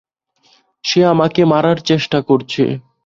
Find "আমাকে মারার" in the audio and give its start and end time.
1.05-1.77